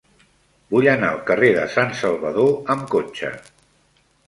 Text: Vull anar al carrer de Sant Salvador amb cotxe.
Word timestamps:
Vull 0.75 0.87
anar 0.93 1.09
al 1.17 1.21
carrer 1.27 1.51
de 1.59 1.67
Sant 1.75 1.95
Salvador 2.01 2.51
amb 2.77 2.89
cotxe. 2.97 3.33